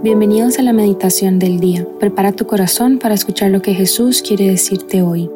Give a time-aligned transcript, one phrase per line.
[0.00, 1.84] Bienvenidos a la meditación del día.
[1.98, 5.28] Prepara tu corazón para escuchar lo que Jesús quiere decirte hoy.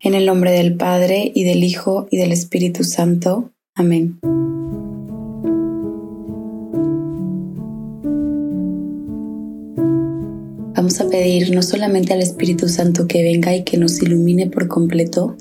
[0.00, 3.50] En el nombre del Padre y del Hijo y del Espíritu Santo.
[3.74, 4.18] Amén.
[10.74, 14.68] Vamos a pedir no solamente al Espíritu Santo que venga y que nos ilumine por
[14.68, 15.36] completo,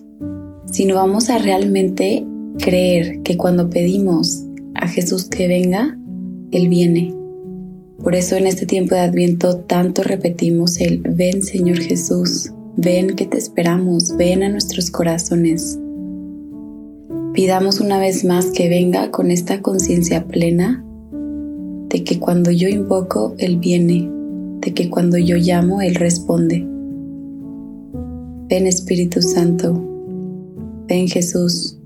[0.69, 2.25] sino vamos a realmente
[2.59, 4.43] creer que cuando pedimos
[4.75, 5.97] a Jesús que venga,
[6.51, 7.13] Él viene.
[8.01, 13.25] Por eso en este tiempo de Adviento tanto repetimos el ven Señor Jesús, ven que
[13.25, 15.77] te esperamos, ven a nuestros corazones.
[17.33, 20.83] Pidamos una vez más que venga con esta conciencia plena
[21.89, 24.09] de que cuando yo invoco, Él viene,
[24.61, 26.65] de que cuando yo llamo, Él responde.
[28.49, 29.83] Ven Espíritu Santo,
[30.87, 31.77] ven Jesús,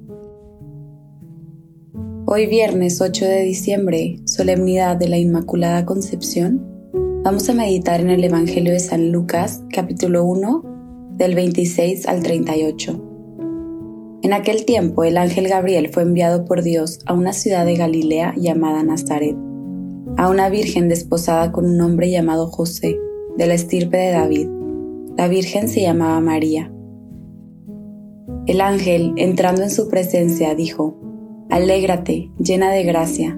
[2.33, 6.65] Hoy viernes 8 de diciembre, solemnidad de la Inmaculada Concepción,
[7.21, 10.63] vamos a meditar en el Evangelio de San Lucas, capítulo 1,
[11.17, 14.19] del 26 al 38.
[14.21, 18.33] En aquel tiempo el ángel Gabriel fue enviado por Dios a una ciudad de Galilea
[18.37, 19.35] llamada Nazaret,
[20.15, 22.97] a una virgen desposada con un hombre llamado José,
[23.37, 24.47] de la estirpe de David.
[25.17, 26.71] La virgen se llamaba María.
[28.47, 30.97] El ángel, entrando en su presencia, dijo,
[31.49, 33.37] Alégrate, llena de gracia,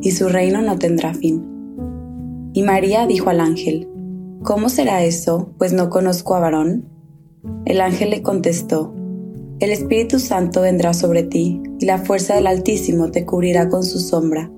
[0.00, 1.44] y su reino no tendrá fin.
[2.52, 3.88] Y María dijo al ángel,
[4.42, 6.88] ¿Cómo será eso, pues no conozco a varón?
[7.64, 8.94] El ángel le contestó,
[9.58, 13.98] El Espíritu Santo vendrá sobre ti, y la fuerza del Altísimo te cubrirá con su
[13.98, 14.50] sombra.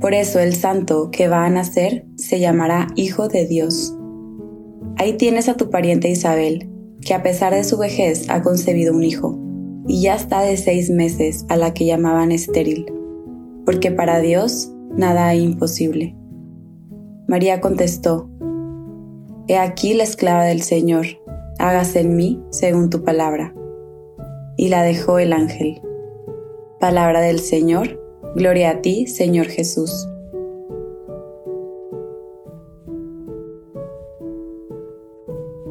[0.00, 3.94] Por eso el santo que va a nacer se llamará Hijo de Dios.
[4.96, 6.68] Ahí tienes a tu pariente Isabel,
[7.00, 9.38] que a pesar de su vejez ha concebido un hijo
[9.86, 12.86] y ya está de seis meses a la que llamaban estéril,
[13.64, 16.16] porque para Dios nada hay imposible.
[17.28, 18.28] María contestó,
[19.48, 21.06] He aquí la esclava del Señor,
[21.58, 23.54] hágase en mí según tu palabra.
[24.56, 25.80] Y la dejó el ángel.
[26.78, 28.00] Palabra del Señor,
[28.36, 30.08] gloria a ti, Señor Jesús.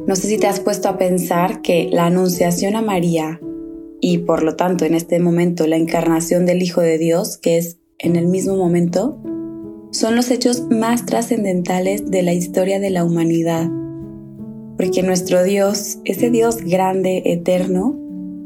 [0.06, 3.40] No sé si te has puesto a pensar que la anunciación a María
[4.00, 7.78] y por lo tanto en este momento la encarnación del Hijo de Dios, que es
[8.02, 9.18] en el mismo momento,
[9.90, 13.70] son los hechos más trascendentales de la historia de la humanidad.
[14.76, 17.98] Porque nuestro Dios, ese Dios grande, eterno,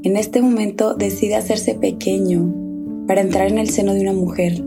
[0.05, 2.55] en este momento decide hacerse pequeño
[3.09, 4.63] para entrar en el seno de una mujer.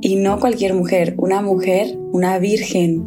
[0.00, 3.06] Y no cualquier mujer, una mujer, una virgen.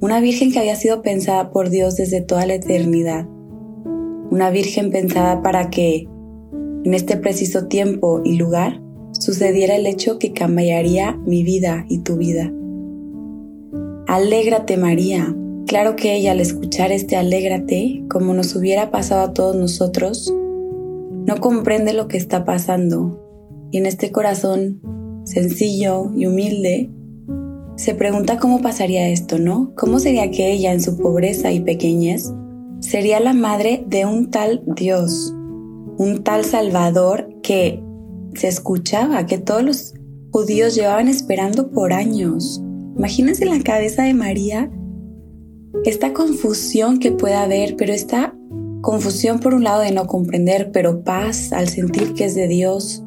[0.00, 3.28] Una virgen que había sido pensada por Dios desde toda la eternidad
[4.34, 6.08] una virgen pensada para que,
[6.84, 8.80] en este preciso tiempo y lugar,
[9.24, 12.52] sucediera el hecho que cambiaría mi vida y tu vida.
[14.06, 15.34] Alégrate María.
[15.66, 20.30] Claro que ella al escuchar este alégrate, como nos hubiera pasado a todos nosotros,
[21.26, 23.18] no comprende lo que está pasando
[23.70, 24.82] y en este corazón
[25.24, 26.90] sencillo y humilde
[27.76, 29.72] se pregunta cómo pasaría esto, ¿no?
[29.74, 32.30] ¿Cómo sería que ella en su pobreza y pequeñez
[32.80, 35.34] sería la madre de un tal Dios,
[35.96, 37.82] un tal Salvador que
[38.34, 39.94] se escuchaba, que todos los
[40.30, 42.62] judíos llevaban esperando por años.
[42.96, 44.70] Imagínense en la cabeza de María
[45.84, 48.34] esta confusión que puede haber, pero esta
[48.80, 53.02] confusión por un lado de no comprender, pero paz al sentir que es de Dios.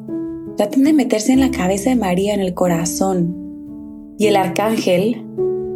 [0.56, 3.34] Traten de meterse en la cabeza de María, en el corazón.
[4.18, 5.28] Y el arcángel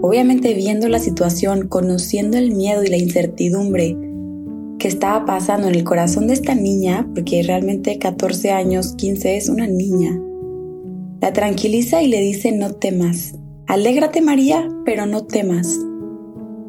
[0.05, 3.96] Obviamente viendo la situación, conociendo el miedo y la incertidumbre
[4.82, 9.49] que estaba pasando en el corazón de esta niña, porque realmente 14 años, 15 es
[9.49, 10.20] una niña,
[11.20, 13.37] la tranquiliza y le dice no temas.
[13.69, 15.79] Alégrate María, pero no temas.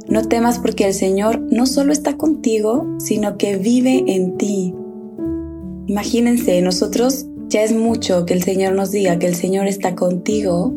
[0.07, 4.75] No temas porque el Señor no solo está contigo, sino que vive en ti.
[5.87, 10.71] Imagínense, nosotros ya es mucho que el Señor nos diga que el Señor está contigo.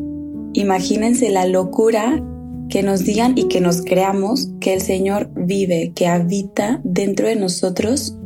[0.55, 2.25] Imagínense la locura
[2.68, 7.36] que nos digan y que nos creamos que el Señor vive, que habita dentro de
[7.36, 8.16] nosotros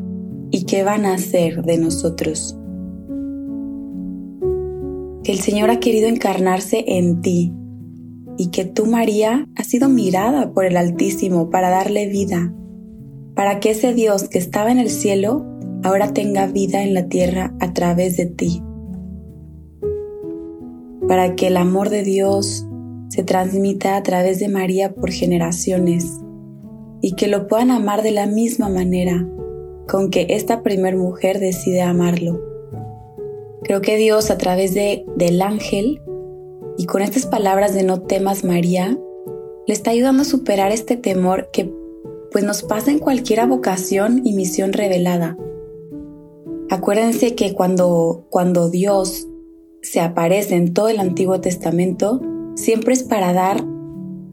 [0.51, 2.57] y que van a hacer de nosotros.
[5.23, 7.53] que el Señor ha querido encarnarse en ti
[8.37, 12.55] y que tú, María, has sido mirada por el Altísimo para darle vida,
[13.35, 15.47] para que ese Dios que estaba en el cielo
[15.83, 18.63] ahora tenga vida en la tierra a través de ti,
[21.07, 22.67] para que el amor de Dios
[23.11, 26.07] se transmita a través de María por generaciones
[27.03, 29.29] y que lo puedan amar de la misma manera
[29.89, 32.41] con que esta primer mujer decide amarlo.
[33.65, 36.01] Creo que Dios a través de, del ángel
[36.79, 38.97] y con estas palabras de no temas María,
[39.67, 41.71] le está ayudando a superar este temor que
[42.31, 45.37] pues nos pasa en cualquier vocación y misión revelada.
[46.71, 49.27] Acuérdense que cuando, cuando Dios
[49.83, 52.21] se aparece en todo el Antiguo Testamento,
[52.55, 53.65] siempre es para dar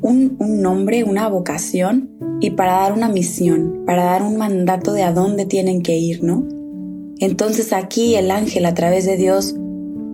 [0.02, 5.12] un, nombre, una vocación y para dar una misión, para dar un mandato de a
[5.12, 6.48] dónde tienen que ir, ¿no?
[7.19, 9.56] Entonces aquí el ángel a través de Dios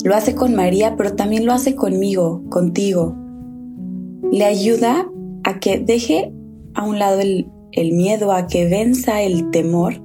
[0.04, 3.16] lo hace con María, pero también lo hace conmigo, contigo.
[4.32, 5.10] Le ayuda
[5.44, 6.34] a que deje
[6.74, 10.02] a un lado el, el miedo, a que venza el temor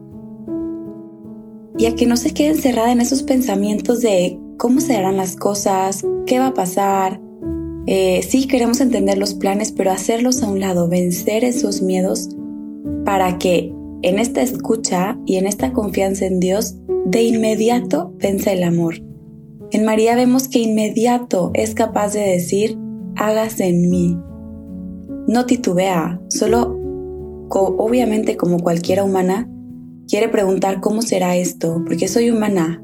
[1.79, 5.37] y a que no se quede encerrada en esos pensamientos de cómo se harán las
[5.37, 7.21] cosas, qué va a pasar,
[7.91, 12.29] eh, sí queremos entender los planes, pero hacerlos a un lado, vencer esos miedos
[13.07, 16.77] para que en esta escucha y en esta confianza en Dios,
[17.07, 18.97] de inmediato venza el amor.
[19.71, 22.79] En María vemos que inmediato es capaz de decir,
[23.17, 24.19] hágase en mí.
[25.27, 26.77] No titubea, solo,
[27.49, 29.49] obviamente como cualquiera humana,
[30.07, 32.83] quiere preguntar cómo será esto, porque soy humana,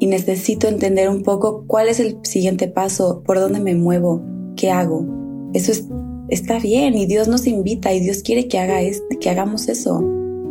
[0.00, 4.22] y necesito entender un poco cuál es el siguiente paso, por dónde me muevo,
[4.56, 5.06] qué hago.
[5.52, 5.72] Eso
[6.28, 8.78] está bien y Dios nos invita y Dios quiere que, haga
[9.20, 10.02] que hagamos eso.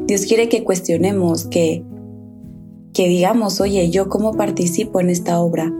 [0.05, 1.83] Dios quiere que cuestionemos, que,
[2.93, 5.73] que digamos, oye, yo cómo participo en esta obra.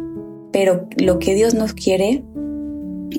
[0.51, 2.25] Pero lo que Dios nos quiere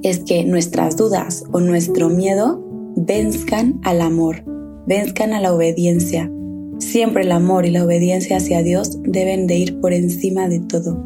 [0.03, 2.61] es que nuestras dudas o nuestro miedo
[2.96, 4.43] venzcan al amor,
[4.87, 6.29] venzcan a la obediencia,
[6.81, 11.05] Siempre el amor y la obediencia hacia Dios deben de ir por encima de todo.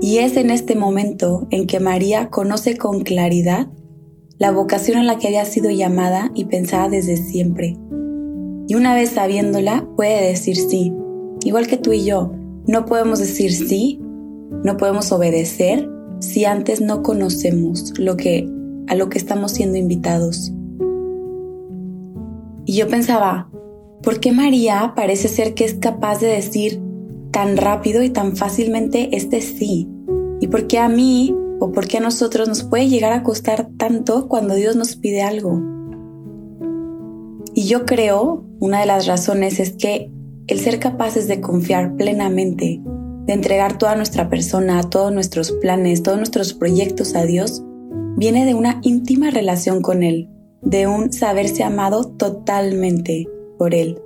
[0.00, 3.68] Y es en este momento en que María conoce con claridad
[4.38, 7.76] la vocación a la que había sido llamada y pensada desde siempre.
[8.68, 10.94] Y una vez sabiéndola, puede decir sí.
[11.44, 12.32] Igual que tú y yo,
[12.66, 14.00] no podemos decir sí,
[14.64, 15.88] no podemos obedecer
[16.20, 18.48] si antes no conocemos lo que
[18.86, 20.52] a lo que estamos siendo invitados.
[22.64, 23.50] Y yo pensaba,
[24.02, 26.80] ¿Por qué María parece ser que es capaz de decir
[27.32, 29.88] tan rápido y tan fácilmente este sí?
[30.40, 33.68] ¿Y por qué a mí o por qué a nosotros nos puede llegar a costar
[33.76, 35.60] tanto cuando Dios nos pide algo?
[37.54, 40.12] Y yo creo, una de las razones es que
[40.46, 42.80] el ser capaces de confiar plenamente,
[43.26, 47.64] de entregar toda nuestra persona, todos nuestros planes, todos nuestros proyectos a Dios,
[48.16, 50.28] viene de una íntima relación con Él,
[50.62, 53.26] de un saberse amado totalmente
[53.58, 54.00] por él.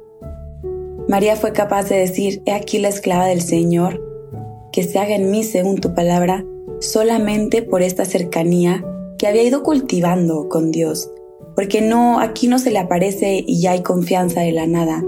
[1.08, 4.02] María fue capaz de decir, He aquí la esclava del Señor,
[4.72, 6.44] que se haga en mí según tu palabra,
[6.80, 8.84] solamente por esta cercanía
[9.18, 11.10] que había ido cultivando con Dios,
[11.54, 15.04] porque no, aquí no se le aparece y ya hay confianza de la nada.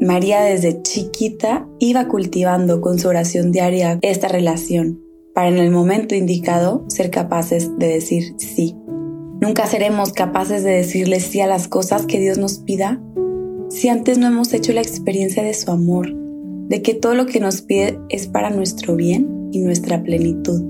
[0.00, 5.02] María desde chiquita iba cultivando con su oración diaria esta relación,
[5.34, 8.76] para en el momento indicado ser capaces de decir sí.
[9.40, 13.00] Nunca seremos capaces de decirle sí a las cosas que Dios nos pida
[13.68, 16.14] si antes no hemos hecho la experiencia de su amor,
[16.68, 20.62] de que todo lo que nos pide es para nuestro bien y nuestra plenitud,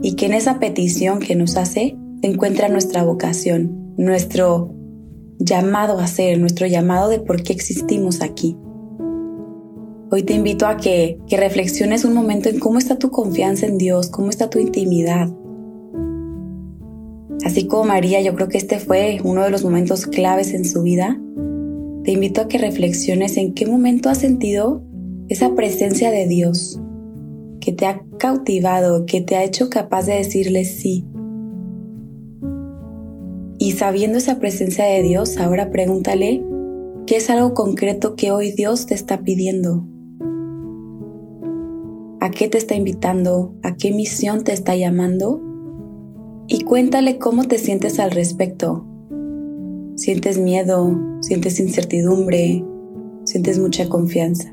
[0.00, 4.74] y que en esa petición que nos hace se encuentra nuestra vocación, nuestro
[5.38, 8.56] llamado a ser, nuestro llamado de por qué existimos aquí.
[10.12, 14.08] Hoy te invito a que, reflexiones un momento en cómo está tu confianza en Dios,
[14.08, 15.30] cómo está tu intimidad.
[17.44, 20.82] Así como María, yo creo que este fue uno de los momentos claves en su
[20.82, 21.18] vida
[22.04, 24.82] te invito a que reflexiones en qué momento has sentido
[25.28, 26.80] esa presencia de Dios
[27.60, 31.04] que te ha cautivado, que te ha hecho capaz de decirle sí.
[33.58, 36.42] Y sabiendo esa presencia de Dios, ahora pregúntale
[37.06, 39.86] qué es algo concreto que hoy Dios te está pidiendo.
[42.20, 43.54] ¿A qué te está invitando?
[43.62, 45.42] ¿A qué misión te está llamando?
[46.48, 48.89] Y cuéntale cómo te sientes al respecto.
[50.00, 52.64] Sientes miedo, sientes incertidumbre,
[53.24, 54.50] sientes mucha confianza.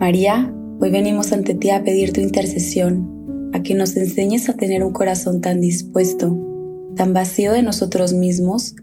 [0.00, 4.82] María, hoy venimos ante ti a pedir tu intercesión, a que nos enseñes a tener
[4.82, 6.36] un corazón tan dispuesto,
[6.96, 8.74] tan vacío de nosotros mismos,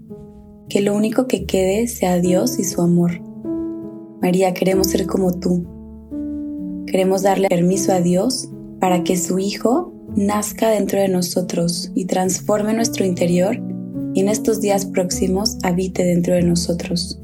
[0.69, 3.19] que lo único que quede sea Dios y su amor.
[4.22, 5.65] María, queremos ser como tú.
[6.88, 12.74] queremos darle permiso a Dios para que su Hijo nazca dentro de nosotros y transforme
[12.74, 13.75] nuestro interior
[14.15, 17.19] y en estos días próximos habite dentro de nosotros.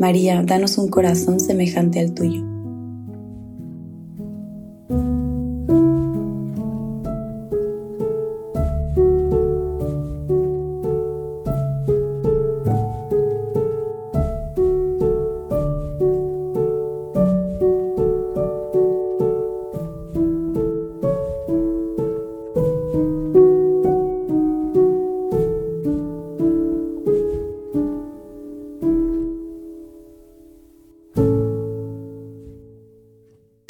[0.00, 2.42] María, danos un corazón semejante al tuyo.